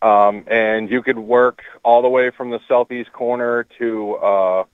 Um, 0.00 0.44
and 0.46 0.88
you 0.88 1.02
could 1.02 1.18
work 1.18 1.62
all 1.84 2.02
the 2.02 2.08
way 2.08 2.30
from 2.30 2.50
the 2.50 2.60
southeast 2.68 3.12
corner 3.12 3.66
to 3.78 4.14
uh, 4.14 4.64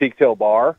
Peaked 0.00 0.18
Hill 0.18 0.34
Bar 0.34 0.76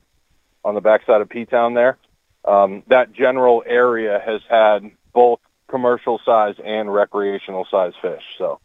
on 0.66 0.76
the 0.76 0.82
backside 0.82 1.22
of 1.22 1.30
P-Town 1.30 1.76
there. 1.76 1.98
Um, 2.44 2.84
that 2.88 3.14
general 3.14 3.64
area 3.66 4.22
has 4.24 4.42
had 4.50 4.92
both 5.14 5.40
commercial 5.76 6.22
size 6.26 6.56
and 6.64 6.94
recreational 6.94 7.68
size 7.70 7.92
fish. 8.02 8.24
So 8.38 8.62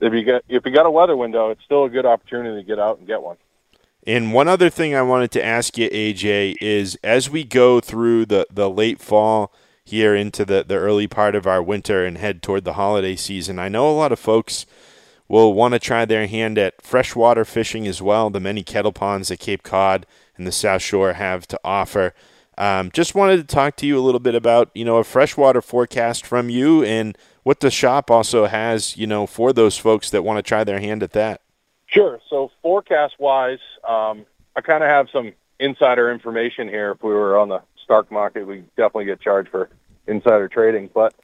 if 0.00 0.12
you 0.12 0.22
get 0.22 0.44
if 0.48 0.64
you 0.64 0.70
got 0.70 0.86
a 0.86 0.90
weather 0.90 1.16
window, 1.16 1.50
it's 1.50 1.64
still 1.64 1.84
a 1.84 1.90
good 1.90 2.06
opportunity 2.06 2.62
to 2.62 2.64
get 2.64 2.78
out 2.78 2.98
and 2.98 3.08
get 3.08 3.20
one. 3.20 3.38
And 4.06 4.32
one 4.32 4.46
other 4.46 4.70
thing 4.70 4.94
I 4.94 5.02
wanted 5.02 5.32
to 5.32 5.44
ask 5.44 5.76
you, 5.76 5.90
AJ, 5.90 6.54
is 6.60 6.96
as 7.02 7.28
we 7.28 7.42
go 7.42 7.80
through 7.80 8.26
the, 8.26 8.46
the 8.52 8.70
late 8.70 9.00
fall 9.00 9.52
here 9.84 10.14
into 10.14 10.44
the, 10.44 10.64
the 10.66 10.76
early 10.76 11.08
part 11.08 11.34
of 11.34 11.44
our 11.44 11.60
winter 11.60 12.06
and 12.06 12.16
head 12.16 12.40
toward 12.40 12.62
the 12.62 12.74
holiday 12.74 13.16
season, 13.16 13.58
I 13.58 13.68
know 13.68 13.90
a 13.90 13.98
lot 13.98 14.12
of 14.12 14.20
folks 14.20 14.64
will 15.26 15.52
want 15.52 15.74
to 15.74 15.80
try 15.80 16.04
their 16.04 16.28
hand 16.28 16.56
at 16.56 16.80
freshwater 16.80 17.44
fishing 17.44 17.88
as 17.88 18.00
well, 18.00 18.30
the 18.30 18.38
many 18.38 18.62
kettle 18.62 18.92
ponds 18.92 19.28
that 19.28 19.40
Cape 19.40 19.64
Cod 19.64 20.06
and 20.36 20.46
the 20.46 20.52
South 20.52 20.82
Shore 20.82 21.14
have 21.14 21.48
to 21.48 21.58
offer. 21.64 22.14
Um, 22.58 22.90
just 22.90 23.14
wanted 23.14 23.36
to 23.36 23.44
talk 23.44 23.76
to 23.76 23.86
you 23.86 23.96
a 23.96 24.02
little 24.02 24.18
bit 24.18 24.34
about, 24.34 24.70
you 24.74 24.84
know, 24.84 24.96
a 24.96 25.04
freshwater 25.04 25.62
forecast 25.62 26.26
from 26.26 26.50
you 26.50 26.82
and 26.82 27.16
what 27.44 27.60
the 27.60 27.70
shop 27.70 28.10
also 28.10 28.46
has, 28.46 28.96
you 28.96 29.06
know, 29.06 29.28
for 29.28 29.52
those 29.52 29.78
folks 29.78 30.10
that 30.10 30.24
want 30.24 30.38
to 30.38 30.42
try 30.42 30.64
their 30.64 30.80
hand 30.80 31.04
at 31.04 31.12
that. 31.12 31.40
Sure. 31.86 32.18
So 32.28 32.50
forecast 32.60 33.14
wise, 33.20 33.60
um, 33.88 34.26
I 34.56 34.60
kind 34.60 34.82
of 34.82 34.90
have 34.90 35.06
some 35.12 35.32
insider 35.60 36.10
information 36.10 36.68
here. 36.68 36.90
If 36.90 37.02
we 37.02 37.10
were 37.10 37.38
on 37.38 37.48
the 37.48 37.62
stock 37.84 38.10
market, 38.10 38.44
we 38.44 38.64
definitely 38.76 39.04
get 39.04 39.20
charged 39.20 39.50
for 39.50 39.70
insider 40.08 40.48
trading. 40.48 40.90
But 40.92 41.14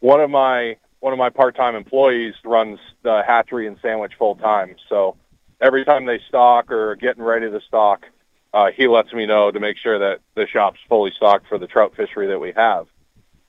one 0.00 0.20
of 0.20 0.30
my 0.30 0.76
one 0.98 1.12
of 1.12 1.18
my 1.18 1.30
part-time 1.30 1.74
employees 1.74 2.34
runs 2.44 2.78
the 3.02 3.22
hatchery 3.26 3.66
and 3.66 3.76
Sandwich 3.82 4.12
full 4.18 4.36
time. 4.36 4.76
So 4.88 5.16
every 5.60 5.84
time 5.84 6.06
they 6.06 6.20
stock 6.28 6.70
or 6.70 6.96
getting 6.96 7.22
ready 7.22 7.50
to 7.50 7.60
stock, 7.60 8.06
uh, 8.52 8.70
he 8.70 8.86
lets 8.86 9.12
me 9.12 9.26
know 9.26 9.50
to 9.50 9.60
make 9.60 9.76
sure 9.78 9.98
that 9.98 10.20
the 10.34 10.46
shop's 10.46 10.80
fully 10.88 11.12
stocked 11.16 11.46
for 11.48 11.58
the 11.58 11.66
trout 11.66 11.94
fishery 11.96 12.28
that 12.28 12.38
we 12.38 12.52
have. 12.52 12.86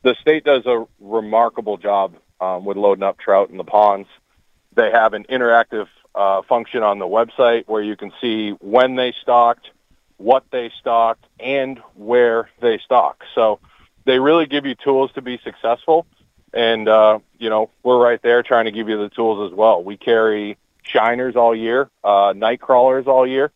The 0.03 0.15
state 0.21 0.43
does 0.43 0.65
a 0.65 0.85
remarkable 0.99 1.77
job 1.77 2.15
um, 2.39 2.65
with 2.65 2.77
loading 2.77 3.03
up 3.03 3.19
trout 3.19 3.49
in 3.49 3.57
the 3.57 3.63
ponds. 3.63 4.07
They 4.75 4.91
have 4.91 5.13
an 5.13 5.25
interactive 5.29 5.87
uh, 6.15 6.41
function 6.43 6.83
on 6.83 6.99
the 6.99 7.05
website 7.05 7.67
where 7.67 7.81
you 7.81 7.95
can 7.95 8.11
see 8.21 8.51
when 8.59 8.95
they 8.95 9.13
stocked, 9.21 9.69
what 10.17 10.45
they 10.51 10.71
stocked, 10.79 11.25
and 11.39 11.79
where 11.95 12.49
they 12.61 12.79
stock. 12.79 13.23
So 13.35 13.59
they 14.05 14.19
really 14.19 14.45
give 14.45 14.65
you 14.65 14.75
tools 14.75 15.11
to 15.13 15.21
be 15.21 15.39
successful. 15.43 16.05
And, 16.53 16.87
uh, 16.87 17.19
you 17.39 17.49
know, 17.49 17.69
we're 17.81 17.97
right 17.97 18.21
there 18.21 18.43
trying 18.43 18.65
to 18.65 18.71
give 18.71 18.89
you 18.89 18.97
the 18.97 19.09
tools 19.09 19.51
as 19.51 19.57
well. 19.57 19.83
We 19.83 19.97
carry 19.97 20.57
shiners 20.83 21.35
all 21.35 21.55
year, 21.55 21.89
uh, 22.03 22.33
night 22.35 22.61
crawlers 22.61 23.07
all 23.07 23.25
year. 23.25 23.51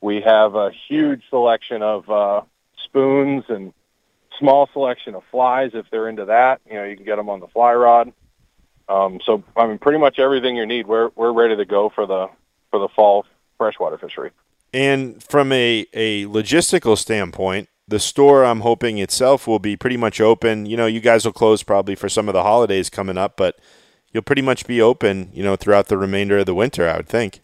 We 0.00 0.20
have 0.20 0.54
a 0.54 0.70
huge 0.88 1.22
selection 1.28 1.82
of 1.82 2.08
uh, 2.08 2.42
spoons 2.84 3.44
and 3.48 3.72
small 4.38 4.68
selection 4.72 5.14
of 5.14 5.22
flies 5.30 5.72
if 5.74 5.86
they're 5.90 6.08
into 6.08 6.26
that. 6.26 6.60
You 6.66 6.74
know, 6.74 6.84
you 6.84 6.96
can 6.96 7.04
get 7.04 7.16
them 7.16 7.28
on 7.28 7.40
the 7.40 7.48
fly 7.48 7.74
rod. 7.74 8.12
Um, 8.88 9.20
so 9.24 9.42
I 9.56 9.66
mean, 9.66 9.78
pretty 9.78 9.98
much 9.98 10.18
everything 10.18 10.56
you 10.56 10.66
need, 10.66 10.86
we're 10.86 11.10
we're 11.14 11.32
ready 11.32 11.56
to 11.56 11.64
go 11.64 11.90
for 11.90 12.06
the 12.06 12.28
for 12.70 12.78
the 12.78 12.88
fall 12.88 13.26
freshwater 13.58 13.98
fishery. 13.98 14.30
And 14.72 15.22
from 15.22 15.52
a 15.52 15.86
a 15.92 16.24
logistical 16.26 16.96
standpoint, 16.96 17.68
the 17.86 17.98
store 17.98 18.44
I'm 18.44 18.60
hoping 18.60 18.98
itself 18.98 19.46
will 19.46 19.58
be 19.58 19.76
pretty 19.76 19.96
much 19.96 20.20
open. 20.20 20.66
You 20.66 20.76
know, 20.76 20.86
you 20.86 21.00
guys 21.00 21.24
will 21.24 21.32
close 21.32 21.62
probably 21.62 21.94
for 21.94 22.08
some 22.08 22.28
of 22.28 22.34
the 22.34 22.42
holidays 22.42 22.88
coming 22.88 23.18
up, 23.18 23.36
but 23.36 23.58
you'll 24.12 24.22
pretty 24.22 24.42
much 24.42 24.66
be 24.66 24.80
open, 24.80 25.30
you 25.32 25.42
know, 25.42 25.56
throughout 25.56 25.88
the 25.88 25.98
remainder 25.98 26.38
of 26.38 26.46
the 26.46 26.54
winter, 26.54 26.88
I 26.88 26.96
would 26.98 27.08
think. 27.08 27.40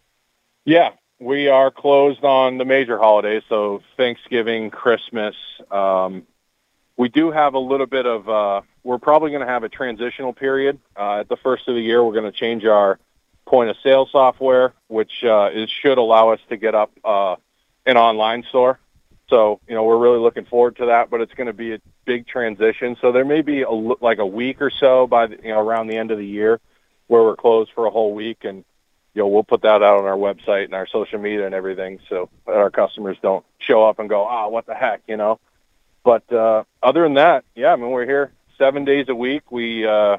Yeah, 0.64 0.90
we 1.20 1.48
are 1.48 1.70
closed 1.70 2.24
on 2.24 2.58
the 2.58 2.64
major 2.64 2.98
holidays, 2.98 3.42
so 3.48 3.82
Thanksgiving, 3.96 4.70
Christmas. 4.70 5.36
Um, 5.70 6.26
we 6.96 7.08
do 7.08 7.30
have 7.30 7.54
a 7.54 7.58
little 7.58 7.86
bit 7.86 8.06
of 8.06 8.28
uh, 8.28 8.60
we're 8.82 8.98
probably 8.98 9.30
going 9.30 9.40
to 9.40 9.46
have 9.46 9.64
a 9.64 9.68
transitional 9.68 10.32
period. 10.32 10.78
Uh, 10.96 11.20
at 11.20 11.28
the 11.28 11.36
first 11.36 11.68
of 11.68 11.74
the 11.74 11.80
year, 11.80 12.04
we're 12.04 12.12
going 12.12 12.30
to 12.30 12.38
change 12.38 12.64
our 12.64 12.98
point 13.46 13.70
of 13.70 13.76
sale 13.82 14.08
software, 14.10 14.74
which 14.88 15.24
uh, 15.24 15.50
is, 15.52 15.70
should 15.70 15.98
allow 15.98 16.30
us 16.30 16.40
to 16.48 16.56
get 16.56 16.74
up 16.74 16.90
uh, 17.04 17.36
an 17.86 17.96
online 17.96 18.44
store. 18.48 18.78
So, 19.28 19.60
you 19.66 19.74
know, 19.74 19.84
we're 19.84 19.98
really 19.98 20.18
looking 20.18 20.44
forward 20.44 20.76
to 20.76 20.86
that, 20.86 21.10
but 21.10 21.20
it's 21.20 21.32
going 21.32 21.46
to 21.46 21.52
be 21.52 21.74
a 21.74 21.78
big 22.04 22.26
transition. 22.26 22.96
So 23.00 23.10
there 23.10 23.24
may 23.24 23.40
be 23.40 23.62
a, 23.62 23.70
like 23.70 24.18
a 24.18 24.26
week 24.26 24.60
or 24.60 24.70
so 24.70 25.06
by, 25.06 25.26
the, 25.26 25.36
you 25.42 25.48
know, 25.48 25.60
around 25.60 25.86
the 25.86 25.96
end 25.96 26.10
of 26.10 26.18
the 26.18 26.26
year 26.26 26.60
where 27.06 27.22
we're 27.22 27.36
closed 27.36 27.70
for 27.74 27.86
a 27.86 27.90
whole 27.90 28.14
week. 28.14 28.44
And, 28.44 28.64
you 29.14 29.22
know, 29.22 29.28
we'll 29.28 29.44
put 29.44 29.62
that 29.62 29.82
out 29.82 29.98
on 29.98 30.04
our 30.04 30.16
website 30.16 30.64
and 30.64 30.74
our 30.74 30.86
social 30.88 31.18
media 31.18 31.46
and 31.46 31.54
everything 31.54 32.00
so 32.08 32.28
that 32.46 32.56
our 32.56 32.70
customers 32.70 33.16
don't 33.22 33.44
show 33.58 33.84
up 33.88 33.98
and 33.98 34.08
go, 34.08 34.24
ah, 34.24 34.44
oh, 34.44 34.48
what 34.48 34.66
the 34.66 34.74
heck, 34.74 35.02
you 35.06 35.16
know. 35.16 35.38
But 36.04 36.30
uh, 36.32 36.64
other 36.82 37.02
than 37.02 37.14
that, 37.14 37.44
yeah, 37.54 37.72
I 37.72 37.76
mean, 37.76 37.90
we're 37.90 38.06
here 38.06 38.32
seven 38.58 38.84
days 38.84 39.06
a 39.08 39.14
week. 39.14 39.50
We 39.50 39.86
uh, 39.86 40.18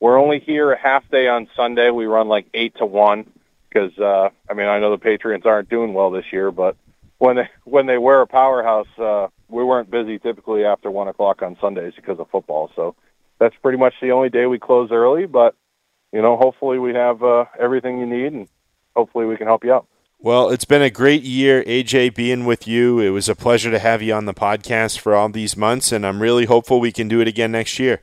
we're 0.00 0.20
only 0.20 0.38
here 0.40 0.70
a 0.72 0.78
half 0.78 1.08
day 1.10 1.28
on 1.28 1.48
Sunday. 1.56 1.90
We 1.90 2.06
run 2.06 2.28
like 2.28 2.46
eight 2.54 2.76
to 2.76 2.86
one 2.86 3.30
because 3.68 3.98
uh, 3.98 4.30
I 4.48 4.54
mean 4.54 4.66
I 4.66 4.78
know 4.78 4.90
the 4.90 4.98
Patriots 4.98 5.46
aren't 5.46 5.68
doing 5.68 5.94
well 5.94 6.10
this 6.10 6.26
year, 6.32 6.50
but 6.50 6.76
when 7.18 7.36
they 7.36 7.48
when 7.64 7.86
they 7.86 7.98
were 7.98 8.20
a 8.20 8.26
powerhouse, 8.26 8.86
uh, 8.98 9.28
we 9.48 9.64
weren't 9.64 9.90
busy 9.90 10.18
typically 10.18 10.64
after 10.64 10.90
one 10.90 11.08
o'clock 11.08 11.42
on 11.42 11.56
Sundays 11.60 11.94
because 11.96 12.18
of 12.18 12.28
football. 12.30 12.70
So 12.76 12.94
that's 13.38 13.56
pretty 13.62 13.78
much 13.78 13.94
the 14.00 14.12
only 14.12 14.28
day 14.28 14.46
we 14.46 14.58
close 14.58 14.90
early. 14.92 15.26
But 15.26 15.54
you 16.12 16.22
know, 16.22 16.36
hopefully 16.36 16.78
we 16.78 16.94
have 16.94 17.22
uh, 17.22 17.46
everything 17.58 17.98
you 17.98 18.06
need, 18.06 18.32
and 18.32 18.48
hopefully 18.94 19.26
we 19.26 19.36
can 19.36 19.46
help 19.46 19.64
you 19.64 19.72
out. 19.72 19.86
Well, 20.18 20.48
it's 20.48 20.64
been 20.64 20.82
a 20.82 20.90
great 20.90 21.22
year, 21.22 21.62
AJ, 21.64 22.14
being 22.14 22.46
with 22.46 22.66
you. 22.66 23.00
It 23.00 23.10
was 23.10 23.28
a 23.28 23.34
pleasure 23.34 23.70
to 23.70 23.78
have 23.78 24.00
you 24.00 24.14
on 24.14 24.24
the 24.24 24.34
podcast 24.34 24.98
for 24.98 25.14
all 25.14 25.28
these 25.28 25.56
months, 25.56 25.92
and 25.92 26.06
I'm 26.06 26.22
really 26.22 26.46
hopeful 26.46 26.80
we 26.80 26.90
can 26.90 27.06
do 27.06 27.20
it 27.20 27.28
again 27.28 27.52
next 27.52 27.78
year. 27.78 28.00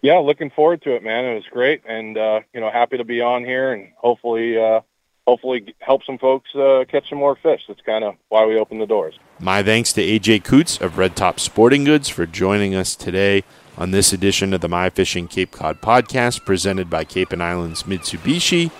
Yeah, 0.00 0.18
looking 0.18 0.50
forward 0.50 0.82
to 0.82 0.94
it, 0.94 1.02
man. 1.02 1.24
It 1.24 1.34
was 1.34 1.44
great, 1.50 1.82
and 1.86 2.16
uh, 2.16 2.40
you 2.54 2.60
know, 2.60 2.70
happy 2.70 2.96
to 2.96 3.04
be 3.04 3.20
on 3.20 3.44
here, 3.44 3.72
and 3.72 3.88
hopefully, 3.96 4.56
uh, 4.56 4.80
hopefully, 5.26 5.74
help 5.78 6.04
some 6.04 6.16
folks 6.16 6.54
uh, 6.54 6.84
catch 6.88 7.08
some 7.08 7.18
more 7.18 7.36
fish. 7.36 7.62
That's 7.68 7.80
kind 7.82 8.04
of 8.04 8.16
why 8.28 8.46
we 8.46 8.58
opened 8.58 8.80
the 8.80 8.86
doors. 8.86 9.18
My 9.38 9.62
thanks 9.62 9.92
to 9.94 10.02
AJ 10.02 10.44
Coots 10.44 10.80
of 10.80 10.96
Red 10.96 11.16
Top 11.16 11.38
Sporting 11.38 11.84
Goods 11.84 12.08
for 12.08 12.24
joining 12.24 12.74
us 12.74 12.96
today 12.96 13.44
on 13.78 13.90
this 13.90 14.12
edition 14.12 14.54
of 14.54 14.60
the 14.60 14.68
My 14.68 14.90
Fishing 14.90 15.28
Cape 15.28 15.52
Cod 15.52 15.80
podcast, 15.80 16.44
presented 16.44 16.88
by 16.88 17.04
Cape 17.04 17.32
and 17.32 17.42
Islands 17.42 17.82
Mitsubishi. 17.82 18.70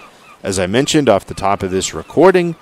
As 0.43 0.59
I 0.59 0.67
mentioned 0.67 1.09
off 1.09 1.26
the 1.26 1.35
top 1.35 1.62
of 1.62 1.71
this 1.71 1.93
recording, 1.93 2.57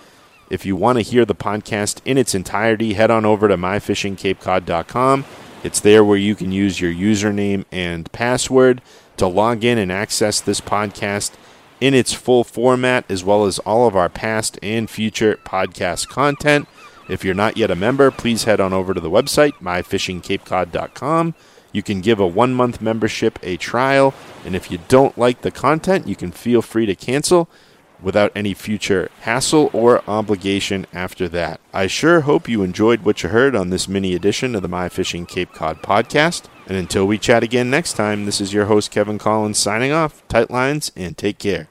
if 0.50 0.66
you 0.66 0.76
want 0.76 0.98
to 0.98 1.02
hear 1.02 1.24
the 1.24 1.34
podcast 1.34 2.00
in 2.04 2.18
its 2.18 2.34
entirety, 2.34 2.94
head 2.94 3.10
on 3.10 3.24
over 3.24 3.48
to 3.48 3.56
myfishingcapecod.com. 3.56 5.24
It's 5.62 5.80
there 5.80 6.04
where 6.04 6.18
you 6.18 6.34
can 6.34 6.52
use 6.52 6.80
your 6.80 6.92
username 6.92 7.64
and 7.72 8.10
password 8.12 8.82
to 9.16 9.26
log 9.26 9.64
in 9.64 9.78
and 9.78 9.90
access 9.90 10.40
this 10.40 10.60
podcast 10.60 11.32
in 11.80 11.94
its 11.94 12.12
full 12.12 12.44
format, 12.44 13.04
as 13.10 13.24
well 13.24 13.44
as 13.44 13.58
all 13.60 13.86
of 13.86 13.96
our 13.96 14.08
past 14.08 14.58
and 14.62 14.90
future 14.90 15.38
podcast 15.44 16.08
content. 16.08 16.68
If 17.08 17.24
you're 17.24 17.34
not 17.34 17.56
yet 17.56 17.70
a 17.70 17.76
member, 17.76 18.10
please 18.10 18.44
head 18.44 18.60
on 18.60 18.72
over 18.72 18.94
to 18.94 19.00
the 19.00 19.10
website, 19.10 19.52
myfishingcapecod.com. 19.54 21.34
You 21.74 21.82
can 21.82 22.00
give 22.00 22.20
a 22.20 22.26
one 22.26 22.54
month 22.54 22.80
membership 22.80 23.36
a 23.42 23.56
trial, 23.56 24.14
and 24.46 24.54
if 24.54 24.70
you 24.70 24.78
don't 24.86 25.18
like 25.18 25.42
the 25.42 25.50
content, 25.50 26.06
you 26.06 26.14
can 26.14 26.30
feel 26.30 26.62
free 26.62 26.86
to 26.86 26.94
cancel 26.94 27.50
without 28.00 28.30
any 28.36 28.54
future 28.54 29.10
hassle 29.22 29.70
or 29.72 30.08
obligation 30.08 30.86
after 30.92 31.28
that. 31.30 31.60
I 31.72 31.88
sure 31.88 32.20
hope 32.20 32.48
you 32.48 32.62
enjoyed 32.62 33.02
what 33.02 33.24
you 33.24 33.30
heard 33.30 33.56
on 33.56 33.70
this 33.70 33.88
mini 33.88 34.14
edition 34.14 34.54
of 34.54 34.62
the 34.62 34.68
My 34.68 34.88
Fishing 34.88 35.26
Cape 35.26 35.52
Cod 35.52 35.82
podcast. 35.82 36.44
And 36.68 36.76
until 36.76 37.06
we 37.06 37.18
chat 37.18 37.42
again 37.42 37.70
next 37.70 37.94
time, 37.94 38.24
this 38.24 38.40
is 38.40 38.54
your 38.54 38.66
host, 38.66 38.92
Kevin 38.92 39.18
Collins, 39.18 39.58
signing 39.58 39.90
off. 39.90 40.26
Tight 40.28 40.50
lines 40.50 40.92
and 40.96 41.18
take 41.18 41.38
care. 41.38 41.68